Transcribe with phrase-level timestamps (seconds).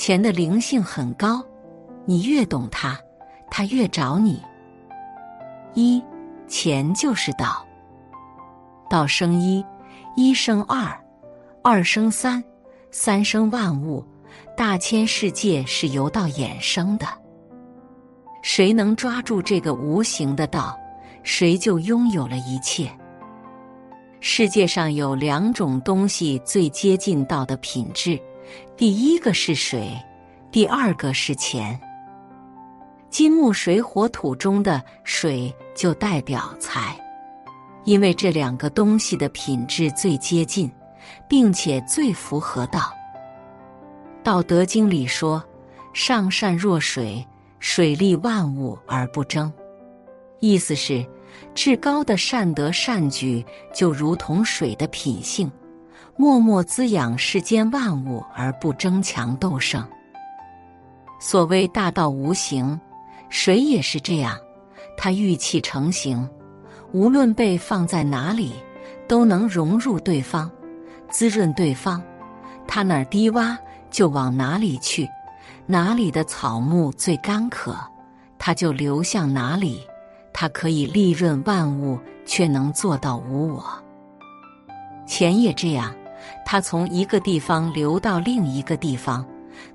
[0.00, 1.44] 钱的灵性很高，
[2.06, 2.98] 你越懂它，
[3.50, 4.42] 它越找你。
[5.74, 6.02] 一，
[6.48, 7.62] 钱就是道。
[8.88, 9.62] 道生一，
[10.16, 10.98] 一生二，
[11.62, 12.42] 二生三，
[12.90, 14.02] 三生万物。
[14.56, 17.06] 大千世界是由道衍生的。
[18.40, 20.80] 谁能抓住这个无形的道，
[21.22, 22.90] 谁就拥有了一切。
[24.20, 28.18] 世界上有两种东西最接近道的品质，
[28.76, 29.96] 第一个是水，
[30.50, 31.78] 第二个是钱。
[33.08, 36.98] 金木水火土中的水就代表财。
[37.84, 40.70] 因为这两个东西的品质最接近，
[41.26, 42.78] 并且最符合道。
[44.22, 45.42] 《道德经》里说
[45.94, 47.26] ：“上善若水，
[47.58, 49.50] 水利万物而不争。”
[50.40, 51.04] 意思是，
[51.54, 55.50] 至高的善德善举就如同水的品性，
[56.20, 59.82] 默默滋养世间万物而不争强斗胜。
[61.18, 62.78] 所谓大道无形，
[63.30, 64.36] 水也是这样，
[64.98, 66.28] 它玉气成形。
[66.92, 68.52] 无论被放在哪里，
[69.08, 70.50] 都能融入对方，
[71.08, 72.02] 滋润对方。
[72.68, 73.56] 它哪儿低洼
[73.90, 75.08] 就往哪里去，
[75.64, 77.74] 哪里的草木最干渴，
[78.38, 79.80] 它就流向哪里。
[80.34, 83.64] 它可以利润万物，却能做到无我。
[85.06, 85.94] 钱也这样，
[86.44, 89.26] 它从一个地方流到另一个地方，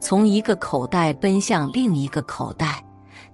[0.00, 2.84] 从一个口袋奔向另一个口袋。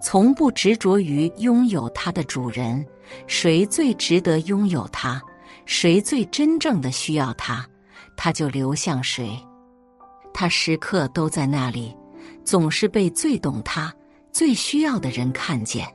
[0.02, 2.84] 从不执着于拥有它的主人，
[3.26, 5.20] 谁最值得拥有它，
[5.66, 7.66] 谁最真正的需要它，
[8.16, 9.30] 它就流向谁。
[10.32, 11.94] 它时刻都在那里，
[12.44, 13.92] 总是被最懂它、
[14.32, 15.86] 最需要的人看见。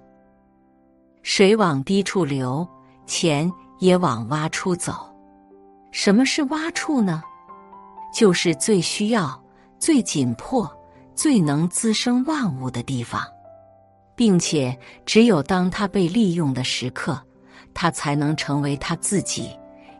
[1.23, 2.67] 水往低处流，
[3.07, 5.09] 钱也往洼处走。
[5.97, 7.23] 什么是挖处呢？
[8.13, 9.41] 就是最需要、
[9.79, 10.69] 最紧迫、
[11.15, 13.25] 最能滋生万物的地方。
[14.13, 17.17] 并且，只有当他被利用的时刻，
[17.73, 19.49] 他才能成为他自己。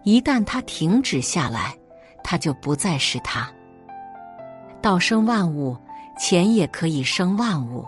[0.04, 1.74] 一旦他停止下来，
[2.22, 3.50] 他就不再是他。
[4.82, 5.78] 道生万物，
[6.20, 7.86] 钱也可以生万物。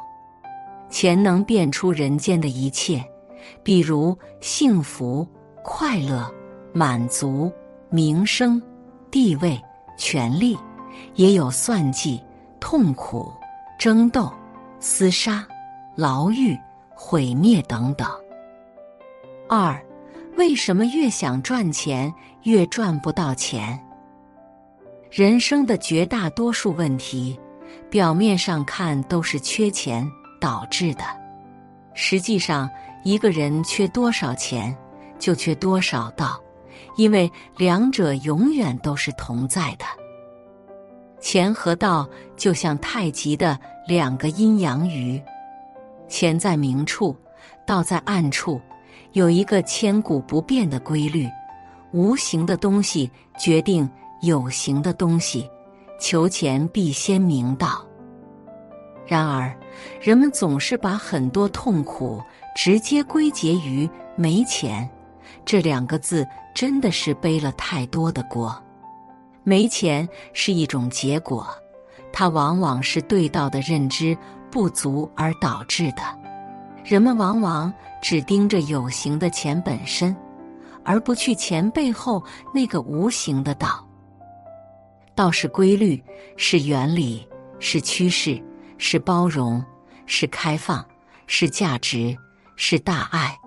[0.89, 3.03] 钱能变出人间的一切，
[3.63, 5.27] 比如幸福、
[5.61, 6.33] 快乐、
[6.71, 7.51] 满足、
[7.89, 8.61] 名声、
[9.09, 9.61] 地位、
[9.97, 10.57] 权力，
[11.15, 12.21] 也有算计、
[12.59, 13.31] 痛苦、
[13.79, 14.31] 争斗、
[14.79, 15.45] 厮杀。
[15.95, 16.55] 牢狱、
[16.93, 18.07] 毁灭等等。
[19.49, 19.83] 二，
[20.35, 23.83] 为什么越想赚钱越赚不到钱？
[25.09, 27.39] 人生的绝大多数问题，
[27.89, 30.07] 表面上看都是缺钱
[30.39, 31.03] 导致的。
[31.95, 32.69] 实际上，
[33.03, 34.77] 一个人缺多少钱，
[35.17, 36.39] 就缺多少道，
[36.97, 39.85] 因为两者永远都是同在的。
[41.19, 45.21] 钱和道就像太极的两个阴阳鱼。
[46.07, 47.15] 钱在明处，
[47.65, 48.61] 道在暗处，
[49.13, 51.27] 有一个千古不变的规律：
[51.91, 53.89] 无形的东西决定
[54.21, 55.49] 有形的东西。
[55.99, 57.83] 求钱必先明道。
[59.07, 59.51] 然而，
[59.99, 62.21] 人们总是把很多痛苦
[62.55, 64.87] 直接归结于没钱，
[65.45, 68.55] 这两个字真的是背了太多的锅。
[69.43, 71.47] 没钱是一种结果，
[72.11, 74.17] 它往往是对道的认知。
[74.49, 76.01] 不足而导致的，
[76.83, 77.71] 人们往往
[78.01, 80.15] 只盯着有形的钱本身，
[80.85, 82.23] 而不去钱背后
[82.53, 83.85] 那个无形的道。
[85.13, 86.01] 道是规律，
[86.37, 87.27] 是原理，
[87.59, 88.41] 是趋势，
[88.77, 89.63] 是包容，
[90.05, 90.83] 是开放，
[91.27, 92.17] 是价值，
[92.55, 93.37] 是大爱。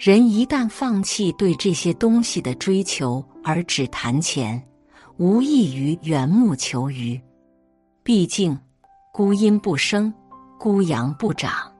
[0.00, 4.58] 人一旦放弃对这些东西的追求，而只谈钱，
[5.18, 7.20] 无异于缘木求鱼。
[8.02, 8.58] 毕竟，
[9.12, 10.10] 孤阴不生。
[10.58, 11.70] 孤阳不长，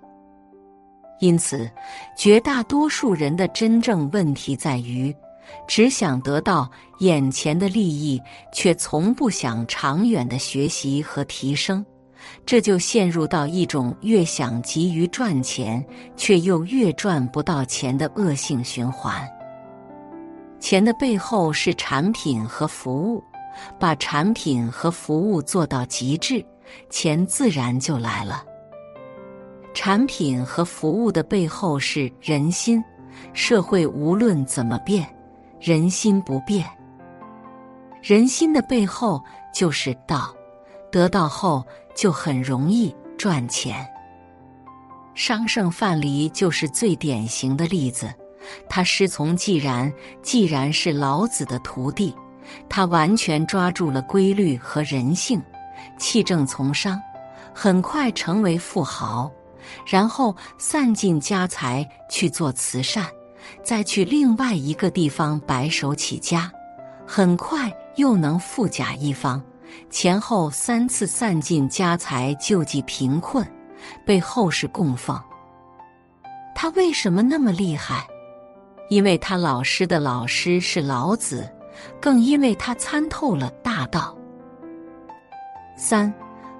[1.18, 1.70] 因此，
[2.14, 5.14] 绝大多数人的真正问题在于，
[5.66, 8.20] 只想得到眼前的利益，
[8.52, 11.84] 却从不想长远的学习和提升，
[12.44, 15.84] 这就陷入到一种越想急于赚钱，
[16.16, 19.28] 却又越赚不到钱的恶性循环。
[20.58, 23.24] 钱的背后是产品和服务，
[23.78, 26.44] 把产品和服务做到极致，
[26.90, 28.44] 钱自然就来了。
[29.72, 32.82] 产品和服务的背后是人心，
[33.32, 35.08] 社会无论怎么变，
[35.60, 36.66] 人心不变。
[38.02, 39.22] 人心的背后
[39.54, 40.34] 就是道，
[40.90, 41.64] 得到后
[41.94, 43.86] 就很容易赚钱。
[45.14, 48.12] 商圣范蠡就是最典型的例子，
[48.68, 49.92] 他师从既然，
[50.22, 52.14] 既然是老子的徒弟，
[52.68, 55.42] 他完全抓住了规律和人性，
[55.98, 57.00] 弃政从商。
[57.52, 59.30] 很快成为富豪，
[59.84, 63.04] 然后散尽家财去做慈善，
[63.62, 66.50] 再去另外一个地方白手起家，
[67.06, 69.42] 很快又能富甲一方，
[69.88, 73.46] 前后三次散尽家财救济贫困，
[74.04, 75.20] 被后世供奉。
[76.54, 78.06] 他为什么那么厉害？
[78.88, 81.50] 因为他老师的老师是老子，
[82.00, 84.16] 更因为他参透了大道。
[85.76, 86.12] 三，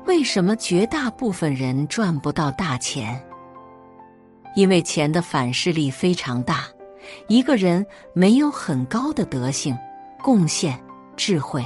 [0.07, 3.23] 为什么绝大部分人赚不到大钱？
[4.57, 6.65] 因为钱的反噬力非常大，
[7.29, 7.85] 一个人
[8.15, 9.77] 没有很高的德性、
[10.23, 10.83] 贡献、
[11.17, 11.65] 智慧，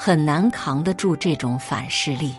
[0.00, 2.32] 很难扛得住这种反噬力。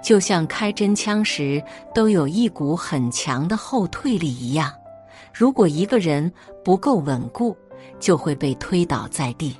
[0.00, 1.60] 就像开真枪时
[1.92, 4.72] 都有一股很强的后退力一样，
[5.34, 6.32] 如果一个人
[6.64, 7.56] 不够稳固，
[7.98, 9.56] 就会被推倒在地。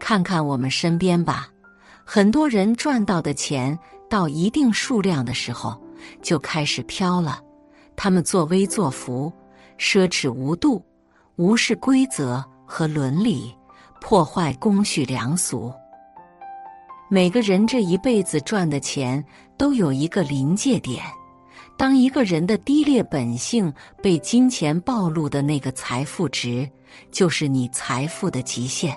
[0.00, 1.48] 看看我们身边吧，
[2.04, 3.78] 很多人赚到的钱
[4.10, 5.80] 到一定数量的时候
[6.20, 7.40] 就开始飘了。
[7.94, 9.32] 他们作威作福，
[9.78, 10.84] 奢侈无度，
[11.36, 13.56] 无视规则和伦理，
[14.00, 15.72] 破坏公序良俗。
[17.10, 19.24] 每个人这一辈子赚的钱
[19.56, 21.02] 都有一个临界点，
[21.76, 23.72] 当一个人的低劣本性
[24.02, 26.68] 被金钱暴露的那个财富值，
[27.10, 28.94] 就是你财富的极限。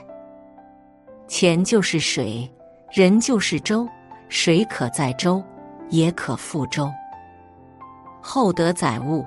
[1.27, 2.51] 钱就是水，
[2.92, 3.88] 人就是舟，
[4.27, 5.42] 水可载舟，
[5.89, 6.92] 也可覆舟。
[8.21, 9.25] 厚德载物，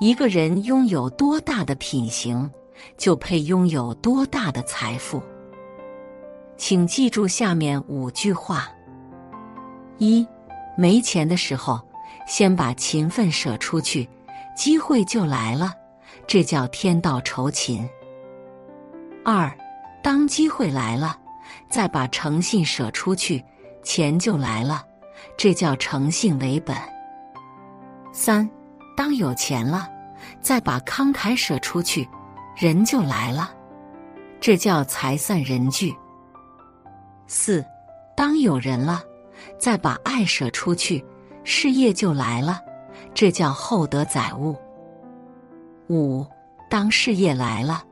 [0.00, 2.50] 一个人拥有多大的品行，
[2.96, 5.22] 就配拥有多大的财富。
[6.56, 8.68] 请记住下面五句话：
[9.98, 10.26] 一，
[10.76, 11.80] 没钱的时候，
[12.26, 14.08] 先把勤奋舍出去，
[14.56, 15.72] 机会就来了，
[16.26, 17.84] 这叫天道酬勤；
[19.24, 19.52] 二，
[20.02, 21.18] 当机会来了，
[21.68, 23.44] 再把诚信舍出去，
[23.82, 24.84] 钱就来了，
[25.36, 26.76] 这叫诚信为本；
[28.12, 28.48] 三，
[28.96, 29.88] 当有钱了，
[30.40, 32.08] 再把慷慨舍出去，
[32.56, 33.50] 人就来了，
[34.40, 35.94] 这叫财散人聚。
[37.26, 37.64] 四，
[38.16, 39.02] 当有人了，
[39.58, 41.04] 再把爱舍出去，
[41.44, 42.60] 事业就来了，
[43.14, 44.54] 这叫厚德载物。
[45.88, 46.26] 五，
[46.68, 47.82] 当事业来了，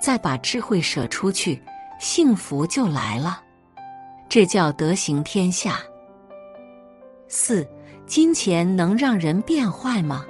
[0.00, 1.62] 再把智慧舍出去，
[1.98, 3.40] 幸福就来了，
[4.28, 5.78] 这叫德行天下。
[7.28, 7.68] 四，
[8.06, 10.24] 金钱能让人变坏吗？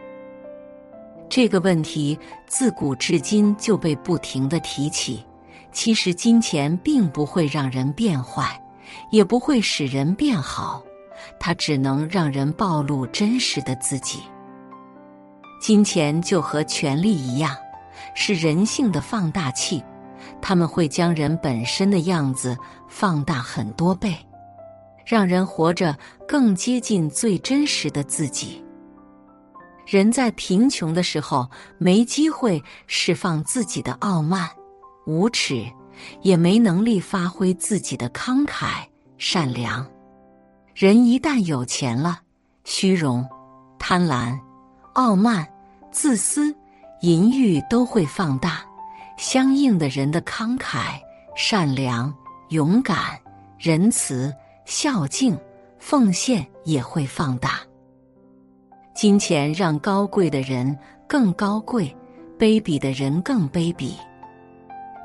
[1.29, 5.25] 这个问题自古至今就被不停的提起。
[5.73, 8.59] 其实金钱并不会让人变坏，
[9.11, 10.83] 也不会使人变好，
[11.39, 14.21] 它只能让人暴露真实的自己。
[15.61, 17.55] 金钱就和权力一样，
[18.15, 19.83] 是人性的放大器，
[20.41, 22.57] 他们会将人本身的样子
[22.89, 24.17] 放大很多倍，
[25.05, 25.95] 让人活着
[26.27, 28.65] 更接近最真实的自己。
[29.87, 31.49] 人在贫穷的时候，
[31.79, 34.51] 没机会释放自己的傲慢。
[35.07, 35.65] 无耻，
[36.23, 38.85] 也没能力发挥自己的慷慨
[39.17, 39.87] 善良。
[40.75, 42.19] 人一旦有钱了，
[42.65, 43.25] 虚荣、
[43.79, 44.37] 贪婪、
[44.95, 45.47] 傲慢、
[45.93, 46.53] 自私、
[47.03, 48.65] 淫欲都会放大，
[49.17, 51.01] 相应的人的慷慨、
[51.37, 52.13] 善良、
[52.49, 53.17] 勇敢、
[53.57, 54.35] 仁慈、
[54.65, 55.39] 孝敬、
[55.79, 57.61] 奉献也会放大。
[58.97, 60.75] 金钱让高贵的人
[61.07, 61.95] 更高贵，
[62.39, 63.93] 卑鄙的人更卑鄙。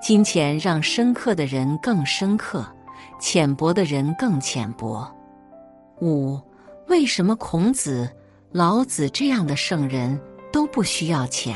[0.02, 2.66] 金钱让深刻的人更深刻，
[3.20, 5.06] 浅薄的人更浅薄。
[6.00, 6.40] 五，
[6.88, 8.10] 为什么孔子、
[8.54, 10.18] 老子这样的圣人
[10.54, 11.54] 都不需要钱？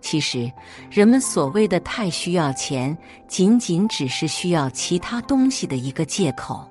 [0.00, 0.50] 其实，
[0.90, 2.96] 人们所谓的太需要钱，
[3.28, 6.66] 仅仅只是需要其他东西的一个借口，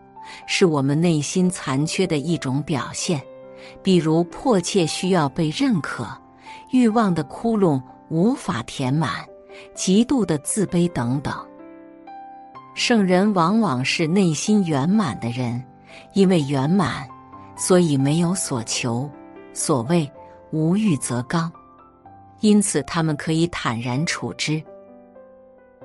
[0.48, 3.22] 是我们内心残缺的一种表现。
[3.82, 6.08] 比如，迫切需要被认可，
[6.72, 9.26] 欲望的窟窿无法填满。
[9.74, 11.34] 极度的自卑等等，
[12.74, 15.64] 圣人往往是内心圆满的人，
[16.14, 17.08] 因为圆满，
[17.56, 19.10] 所以没有所求。
[19.54, 20.12] 所谓
[20.52, 21.50] 无欲则刚，
[22.42, 24.62] 因此他们可以坦然处之。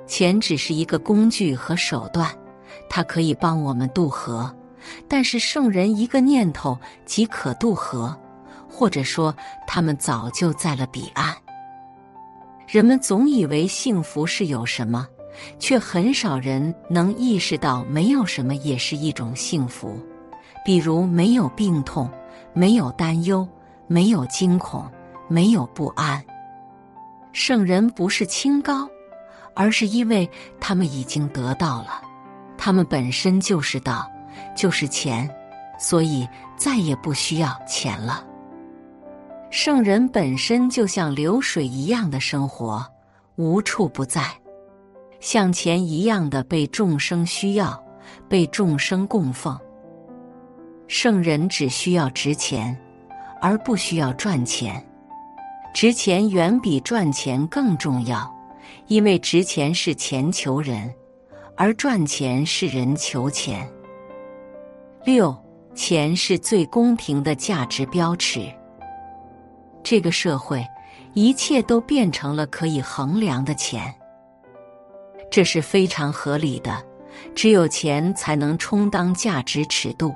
[0.04, 2.28] 钱只是一个工具和手段，
[2.88, 4.52] 它可以帮我们渡河，
[5.08, 8.16] 但是圣人一个念头即可渡河，
[8.68, 9.34] 或者说
[9.66, 11.34] 他们早就在了彼岸。
[12.66, 15.06] 人们总以为幸福是有什么，
[15.58, 19.98] 却很少人能意识到没有什么也是一种幸福。
[20.64, 22.08] 比如没有病痛，
[22.52, 23.48] 没有担忧，
[23.86, 24.88] 没有惊恐，
[25.26, 26.22] 没有不安。
[27.32, 28.88] 圣人不是清高，
[29.54, 30.28] 而是因为
[30.60, 32.02] 他们已经得到了，
[32.58, 34.08] 他们本身就是道，
[34.54, 35.28] 就是钱，
[35.78, 38.24] 所以再也不需要钱了。
[39.50, 42.86] 圣人本身就像流水一样的生活，
[43.36, 44.22] 无处不在，
[45.18, 47.82] 像钱一样的被众生需要，
[48.28, 49.58] 被众生供奉。
[50.86, 52.76] 圣人只需要值钱，
[53.40, 54.84] 而不需要赚钱。
[55.72, 58.28] 值钱远比赚钱更重要，
[58.88, 60.92] 因为值钱是钱求人，
[61.56, 63.68] 而赚钱是人求钱。
[65.04, 65.36] 六，
[65.74, 68.52] 钱是最公平的价值标尺。
[69.82, 70.66] 这个社会，
[71.14, 73.94] 一切都变成了可以衡量的钱，
[75.30, 76.82] 这是非常合理的。
[77.34, 80.14] 只有钱才能充当价值尺度。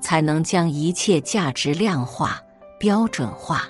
[0.00, 2.42] 才能将一切价值量化、
[2.80, 3.62] 标准化，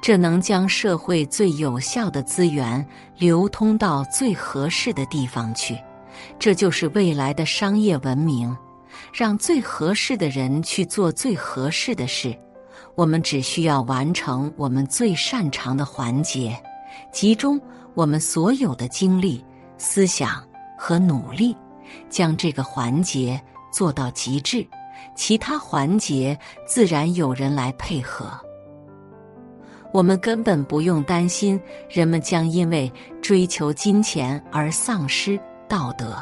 [0.00, 5.76] 这能将社会最有效的资源流通到最合适的地方去。
[6.38, 8.56] 这就是未来的商业文明，
[9.12, 12.36] 让最合适的人去做最合适的事。
[12.94, 16.60] 我们只需要完成我们最擅长的环节，
[17.12, 17.60] 集中
[17.94, 19.44] 我们所有的精力、
[19.76, 20.42] 思想
[20.76, 21.56] 和努力，
[22.08, 23.40] 将这个环节。
[23.70, 24.66] 做到极致，
[25.14, 28.26] 其他环节自然有人来配合。
[29.92, 32.90] 我们根本不用担心人们将因为
[33.20, 36.16] 追求金钱而丧失道德，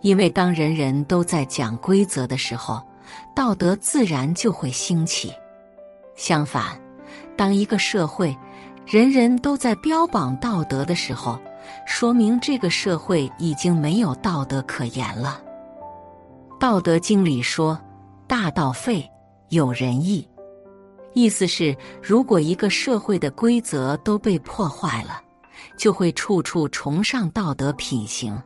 [0.00, 2.82] 因为当人人都在讲规则的时候，
[3.34, 5.32] 道德自然就会兴起。
[6.14, 6.80] 相反，
[7.36, 8.36] 当一个社会
[8.86, 11.38] 人人都在标榜道德的时候，
[11.86, 15.40] 说明这个社会已经没有道德可言了。
[16.58, 17.78] 道德经里说
[18.28, 19.08] ：“大道废，
[19.48, 20.26] 有仁义。”
[21.14, 25.20] 意思是，如果一个社会的规则都被破坏了，
[25.76, 28.40] 就会处处崇尚道德品行。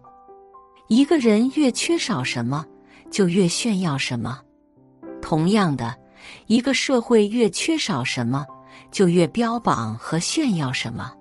[0.88, 2.64] 一个人越缺少什么，
[3.10, 4.38] 就越炫耀什么；
[5.22, 5.94] 同样的，
[6.46, 8.46] 一个社会越缺少什么，
[8.90, 11.12] 就越标榜和炫耀什么。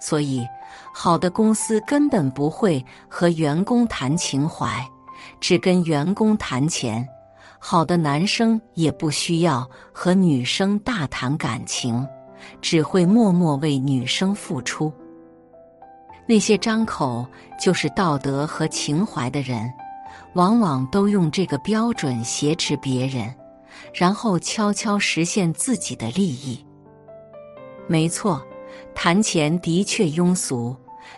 [0.00, 0.46] 所以，
[0.94, 4.84] 好的公司根本不会和员工谈情怀。
[5.40, 7.06] 只跟员工谈钱，
[7.58, 12.06] 好的男生也不需要和女生大谈感情，
[12.62, 14.92] 只会默默为女生付出。
[16.28, 17.26] 那些张口
[17.58, 19.72] 就是道德和情怀的人，
[20.34, 23.34] 往往都用这个标准挟持别人，
[23.94, 26.62] 然后悄悄实现自己的利益。
[27.86, 28.46] 没错，
[28.94, 30.76] 谈钱的确庸俗，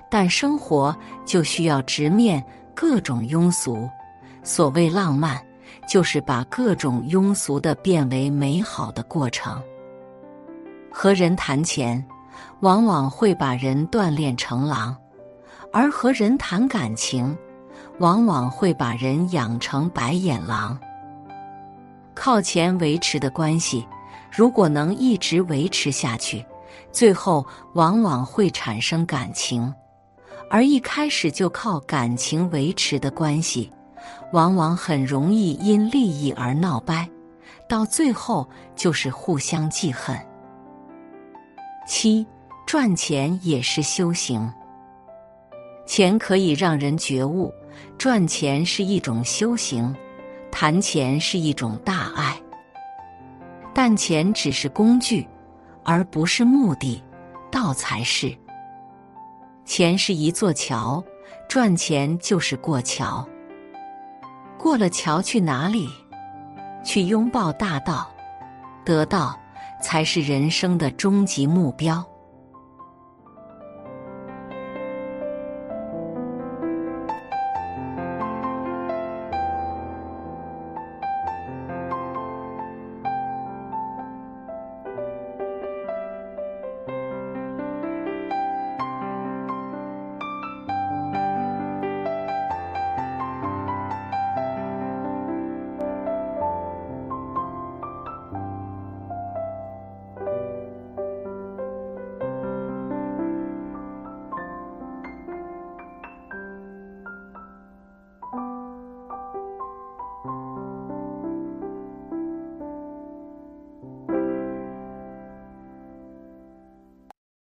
[0.09, 3.91] 但生活就需要直面各种庸俗。
[4.45, 5.45] 所谓浪漫，
[5.89, 9.61] 就是把各种庸俗的变为美好的过程。
[10.93, 12.03] 和人谈钱，
[12.61, 14.95] 往往会把人锻炼成狼；
[15.73, 17.37] 而和人谈感情，
[17.99, 20.79] 往往会把人养成白眼狼。
[22.15, 23.87] 靠钱维持的关系，
[24.31, 26.45] 如果能一直维持下去，
[26.93, 29.73] 最后往往会产生感情；
[30.51, 33.73] 而一开始就靠感情维持的关系。
[34.33, 37.09] 往往很容易因利益而闹掰，
[37.69, 40.17] 到最后就是互相记恨。
[41.87, 42.27] 七，
[42.67, 44.51] 赚钱也是修行。
[45.91, 47.53] 钱可以让人觉悟，
[47.99, 49.93] 赚钱是一种修行，
[50.49, 52.41] 谈钱是一种大爱。
[53.75, 55.27] 但钱只是工具，
[55.83, 57.03] 而不是目的，
[57.51, 58.33] 道才是。
[59.65, 61.03] 钱是一座桥，
[61.49, 63.29] 赚钱就是过桥。
[64.57, 65.89] 过了桥去哪里？
[66.85, 68.09] 去拥抱大道，
[68.85, 69.37] 得到
[69.83, 72.07] 才是人生的终极目标。